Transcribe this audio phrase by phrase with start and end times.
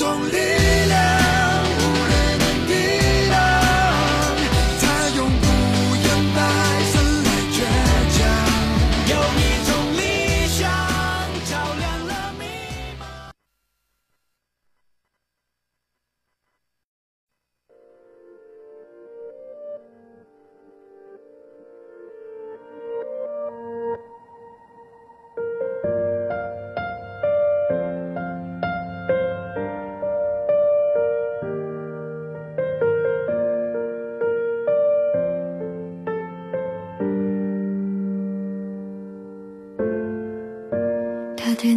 [0.00, 0.79] 有一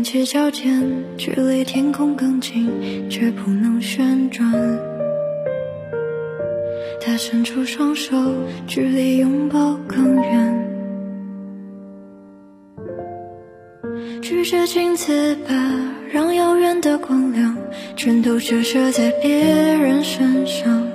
[0.04, 0.84] 踮起脚尖，
[1.18, 4.52] 距离天空更近，却不能旋转。
[7.00, 8.18] 他伸出双手，
[8.68, 10.68] 距离拥抱更远。
[14.22, 15.54] 拒绝镜子吧，
[16.12, 17.58] 让遥远的光亮
[17.95, 20.86] 全都折射在别人身上。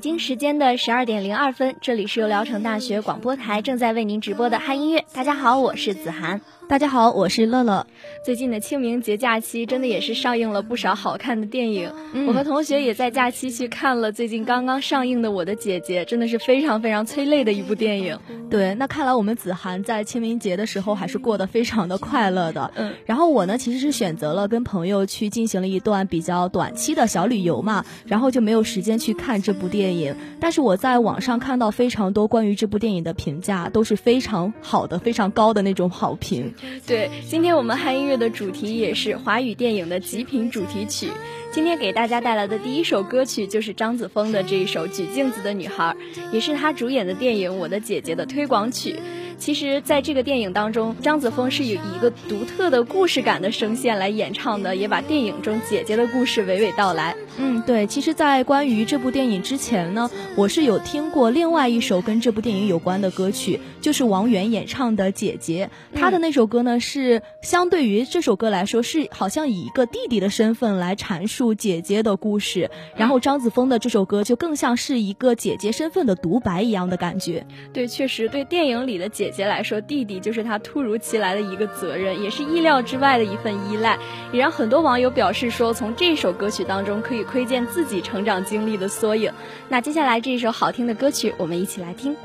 [0.00, 5.04] 北京时间的十二点零二分，这里是由聊城大学广播台正在为您直播的嗨音乐。
[5.12, 6.40] 大家好，我是子涵。
[6.70, 7.84] 大家好，我是乐乐。
[8.24, 11.90] 最近的清明节假期，真的也是上映了不少好看的电影。
[12.28, 18.16] 我和同学也在假期去看了最近刚刚上映的《我的姐姐》，真的是非常非常催泪的一部电影。
[18.48, 22.70] 对，那看来我们子涵在清明节的时候还是过得非常的快乐的。
[22.76, 30.14] 嗯，然后我呢，其实是选择了跟朋友去进行了一段比较短期的小旅游嘛，然后就没有时间去看这部电影。
[30.38, 36.54] 但是我在网上看到非常多关于这部电影的评价，都是非常好的、非常高的那种好评。
[36.86, 41.10] 对，今天我们嗨音乐的主题也是华语电影的极品主题曲。
[41.52, 45.96] 今天给大家带来的第一首歌曲就是张子枫的这一首《举镜子的女孩》，
[46.32, 48.94] 也是她主演的电影《我的姐姐》的推广曲。
[49.40, 57.16] 其实，在这个电影当中，张子枫是以一个独特的故事感的声线来演唱的，也把电影中姐姐的故事娓娓道来。
[57.38, 57.86] 嗯，对。
[57.86, 65.70] 其实，在关于这部电影之前呢，我是有听过另外一首跟这部电影有关的歌曲，就是王源演唱的《姐姐》。
[65.98, 72.70] 他的那首歌呢，是相对于这首歌来说，是好像以一个弟弟的身份来阐述姐姐的故事。
[72.94, 77.46] 然后，张子枫的这首歌就更像是一个姐姐身份的独白一样的感觉。
[77.72, 79.29] 对，确实，对电影里的姐。
[79.30, 83.96] 姐姐来说，弟弟就是她突如其来的一个责任，也是意料之外的一份依赖，
[84.32, 89.32] 也让很多网友表示说，从这首歌曲当中可以窥见自己成长经历的缩影。
[89.68, 92.16] 那接下来这一首好听的歌曲，我们一起来听。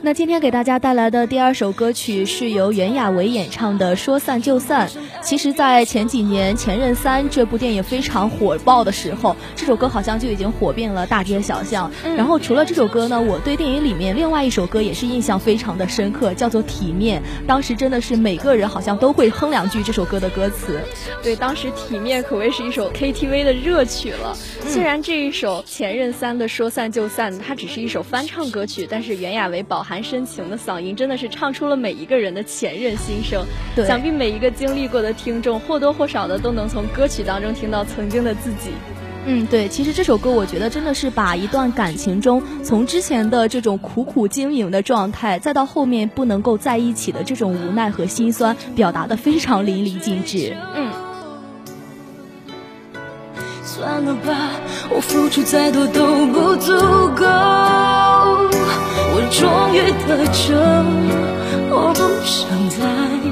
[0.00, 4.88] 那今天给大家带来的第二首歌曲是由袁娅维演唱的《说散就散》。
[5.20, 11.90] 其实，在前几年《前任三》这部电影非常火爆的时候，这首歌好像就已经火遍了大街小巷。
[12.16, 17.20] 然后，除了这首歌呢，我对电影里面另外一首歌也是印象非常的深刻，叫做《体面》。
[17.46, 20.80] 当时真的是每个人好像都会哼两句这首歌的歌词。
[21.24, 24.36] 对，当时《体面》可谓是一首 KTV 的热曲了。
[24.64, 33.42] 虽然这一首《前任三》的《说散就散》，它只是一首翻唱歌曲，但是袁娅维饱含深情的嗓音，真的是唱出了每一个人的前任心声。
[33.74, 38.70] 对想必每一个经历过的听众，或多或少的都能从歌曲当中听到曾经的自己。
[39.24, 50.56] 嗯，对，其实这首歌我觉得真的是把一段感情中从之前的这种苦苦经营的状态，再到后面不能够在一起的这种无奈和心酸，表达的非常淋漓尽致。
[50.74, 50.92] 嗯，
[53.64, 54.50] 算了吧，
[54.90, 56.72] 我付出再多都不足
[57.14, 58.47] 够。
[59.30, 59.76] 终于
[60.06, 60.54] 得救，
[61.70, 62.76] 我不想再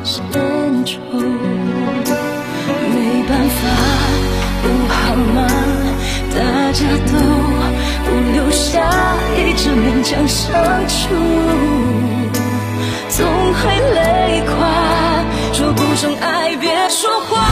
[0.04, 0.14] 牵
[0.84, 0.94] 愁。
[2.92, 2.96] 没
[3.28, 3.58] 办法，
[4.62, 4.94] 不好
[5.34, 5.36] 吗？
[6.34, 6.38] 大
[6.72, 7.12] 家都
[8.04, 8.74] 不留下，
[9.36, 10.44] 一直勉强相
[10.86, 11.14] 处，
[13.08, 13.62] 总会
[13.94, 14.52] 累垮。
[15.52, 17.42] 说不上爱，别说谎，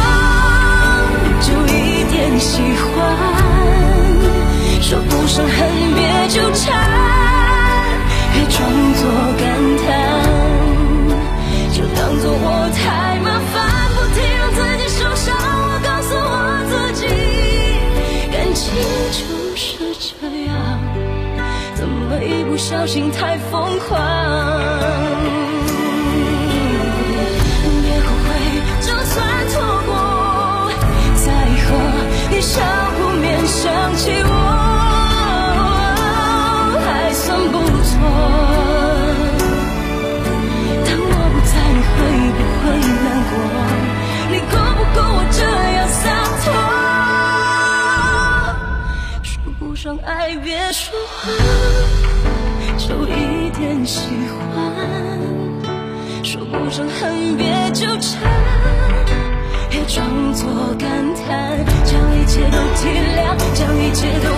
[1.41, 2.93] 就一点喜欢；
[4.83, 5.57] 说不上恨，
[5.97, 6.71] 别纠缠，
[8.65, 9.05] 当作
[9.37, 9.45] 感
[9.85, 9.85] 叹，
[11.71, 12.81] 就当做我太
[13.21, 13.55] 麻烦，
[13.93, 15.37] 不停让自己受伤。
[15.37, 16.33] 我告诉我
[16.71, 17.05] 自己，
[18.33, 18.65] 感情
[19.13, 19.21] 就
[19.55, 20.57] 是这样，
[21.75, 24.01] 怎么一不小心太疯狂？
[49.85, 51.31] 说爱，别说谎，
[52.79, 54.73] 就一点喜欢。
[56.23, 58.19] 说不上恨，别纠缠，
[59.69, 60.49] 别装作
[60.79, 64.31] 感叹，将一切都体谅，将一切都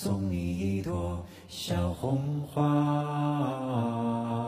[0.00, 2.22] 送你一朵小红
[2.54, 4.47] 花。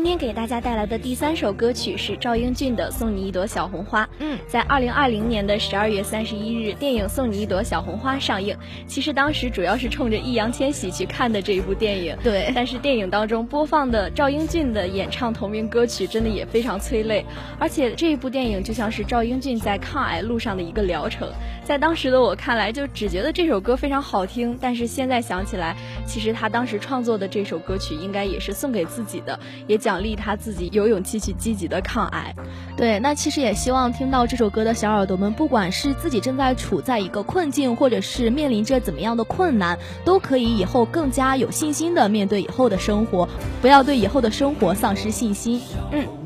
[0.00, 4.02] 今天给大家带来的第三首歌曲是赵英俊的《送你一朵小红花》。
[4.18, 8.56] 嗯，在二零二零年的十二月三十一日，电影《送你一朵小红花》上映。
[8.86, 12.16] 其实当时主要是冲着易烊千玺去看的这一部电影。
[12.24, 17.22] 对，但是电影当中播放的赵英俊的演唱同名歌曲，真的也非常催泪。
[17.58, 21.28] 而且这一部电影就像是赵英俊在抗癌路上的一个疗程。
[21.70, 24.58] 在当时的我看来，就只觉得这首歌非常好听。
[24.60, 32.34] 但是现在想起来，其实他当时创作的这首歌曲，应该也是送给自己的，也奖励他自己有勇气去积极的抗癌。
[32.76, 43.28] 对，那其实也希望听到这首歌的小耳朵们，不管是自己正在处在一个困境，或者是面临着怎么样的困难，都可以以后更加有信心的面对以后的生活，
[43.62, 45.62] 不要对以后的生活丧失信心。
[45.92, 46.19] 嗯。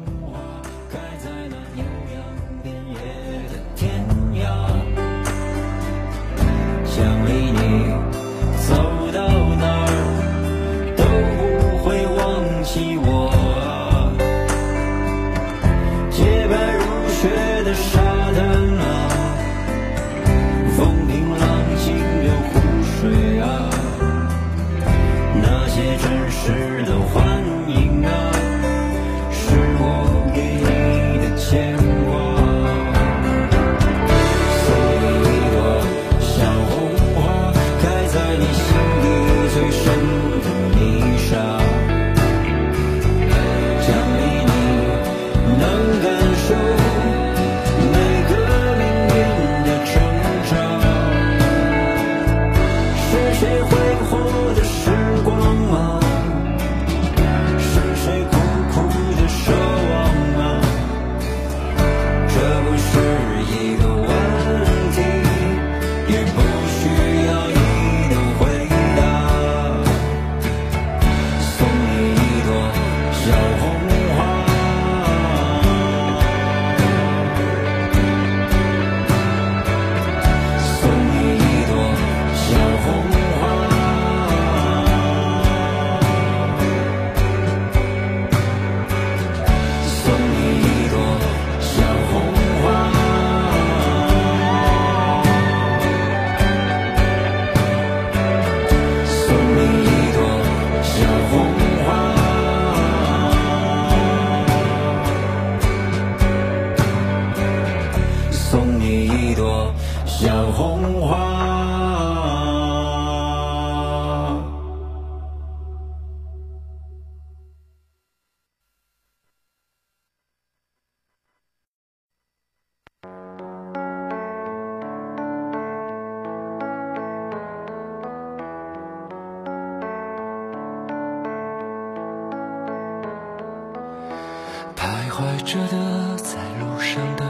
[135.45, 137.25] 着的，在路上的，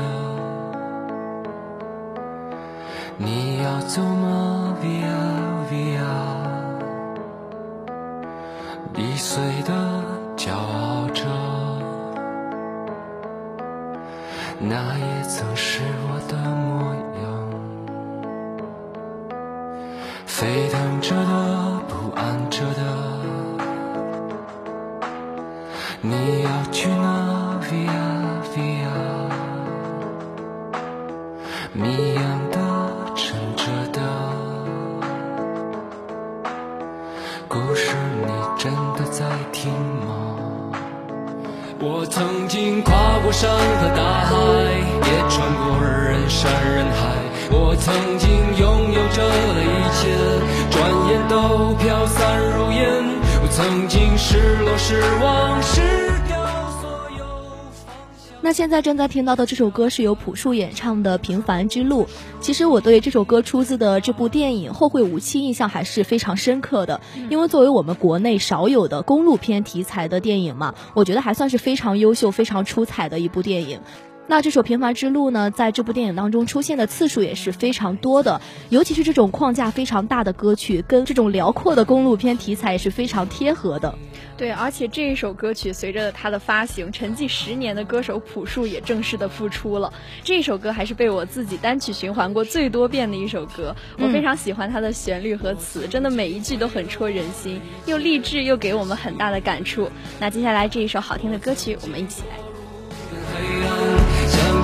[3.16, 5.98] 你要走吗？Via Via，
[8.94, 9.74] 易碎的
[10.36, 11.24] 骄傲着，
[14.60, 17.24] 那也曾是我的模样。
[20.24, 21.53] 沸腾着的，
[41.86, 44.34] 我曾经跨过山和大海，
[45.04, 47.12] 也穿过人山人海。
[47.50, 50.08] 我曾经拥有着的一切，
[50.70, 53.04] 转眼都飘散如烟。
[53.42, 56.03] 我曾经失落失望失。
[58.54, 62.04] 那现在正在听到的这首歌是由朴树演唱的《平凡之路》。
[62.38, 73.80] 其实我对这首歌出自的这部电影《后会无期》印象还是非常深刻的，因为作为我们国内少有的公路片题材的电影嘛，我觉得还算是非常优秀、非常出彩的一部电影。
[74.26, 78.40] 那这首《平凡之路》呢，在这部电影当中出现的次数也是非常多的，
[78.70, 83.94] 尤其是这种框架非常大的歌曲，跟这种辽阔的公路片题材也是非常贴合的。
[84.36, 89.92] 对，而且这一首歌曲随着它的发行，沉寂十年的歌手朴树也正式的复出了。
[90.22, 99.90] 这首歌还是被我自己单曲循环过最多遍的一首歌，我非常喜欢它的旋律和词，真的每一句都很戳人心，又励志又给我们很大的感触。
[100.18, 102.43] 那接下来这一首好听的歌曲，我们一起来。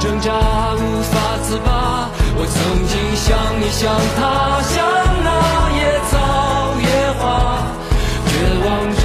[0.00, 4.72] 挣扎无法自拔我曾经像你像他像
[5.22, 5.28] 那
[5.76, 6.12] 野草
[6.80, 6.88] 野
[7.20, 7.22] 花
[8.26, 8.32] 绝
[8.64, 8.66] 望
[8.96, 9.02] 着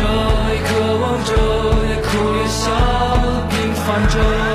[0.49, 0.69] 也渴
[1.01, 1.31] 望着
[1.89, 2.63] 也哭也笑
[3.49, 4.54] 平凡着。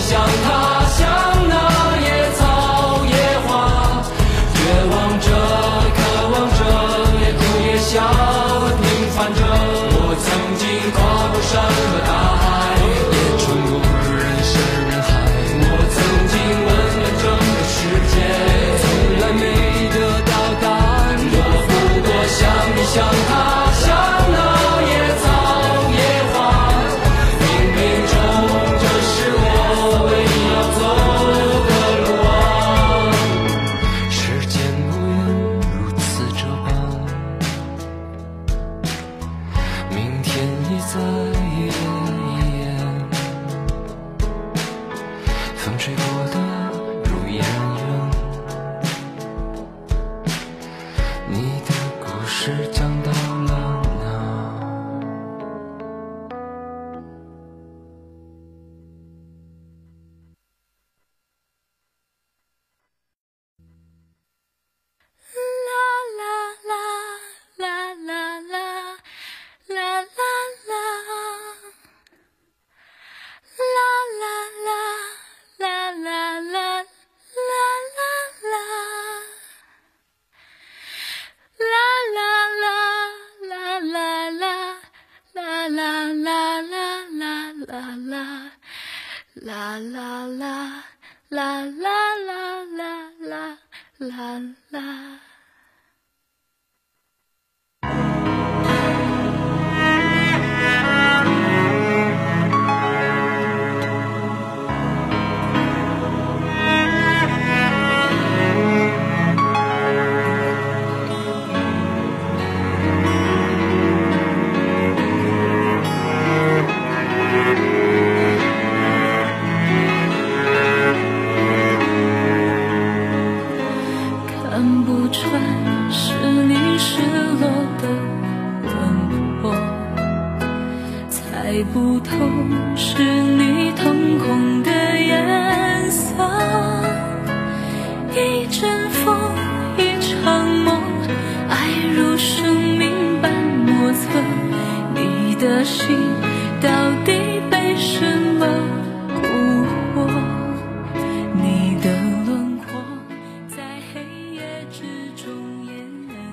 [0.00, 0.48] 像他
[0.88, 0.98] 像
[1.48, 1.54] 那
[2.00, 2.40] 野草
[3.04, 3.14] 野
[3.46, 3.48] 花，
[4.54, 4.58] 绝
[4.90, 5.26] 望着，
[5.96, 5.98] 渴
[6.32, 6.60] 望着，
[7.20, 7.94] 也哭也笑，
[8.80, 8.82] 平
[9.14, 9.38] 凡着。
[9.92, 10.26] 我曾
[10.58, 10.98] 经跨
[11.30, 12.10] 过山和大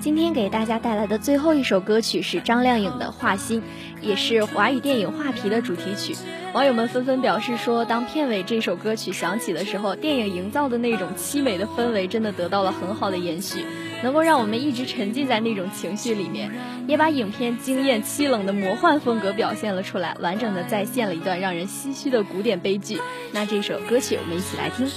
[0.00, 3.60] 今天给大家带来的最后一首歌曲是张靓颖的《画心》，
[4.00, 6.16] 也是华语电影《画皮》的主题曲。
[6.54, 13.64] 网友们纷纷表示说，当片尾这首歌曲响起的时候，电影营造的那种凄美的氛围真的得到了很好的延续，
[14.02, 16.50] 能够让我们一直沉浸在那种情绪里面，
[16.86, 22.98] 也把影片惊艳凄冷的魔幻风格表现了出来，完整的再现了一段让人唏嘘的古典悲剧。
[23.32, 24.88] 那这首歌曲我们一起来听。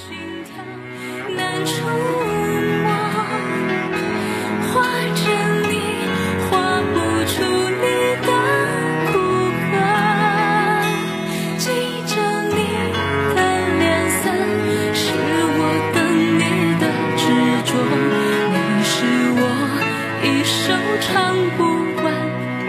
[20.51, 21.63] 首唱不
[22.03, 22.05] 完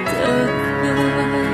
[0.05, 0.13] 的
[0.87, 1.52] 歌。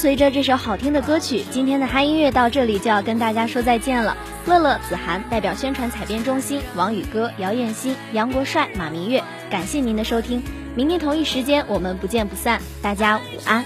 [0.00, 4.16] 随着这首好听的歌曲，今天的嗨音乐到这里就要跟大家说再见了。
[4.46, 10.42] 乐乐、子涵代表宣传采编中心，王宇哥、姚艳欣、杨国帅、马明月，感谢您的收听。
[10.74, 13.62] 明天同一时间我们不见不散，大家午安。